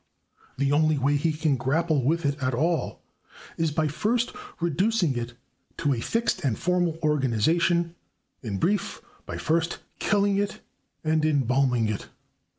[0.57, 3.03] The only way he can grapple with it at all
[3.55, 5.35] is by first reducing it
[5.77, 7.93] to a fixed and formal organization
[8.41, 10.59] in brief, by first killing it
[11.03, 12.07] and embalming it.